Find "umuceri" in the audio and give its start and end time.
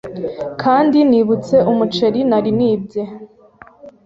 1.71-2.19